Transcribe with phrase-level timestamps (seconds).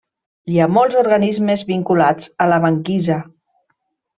[0.53, 3.19] Hi ha molts organismes vinculats a la banquisa.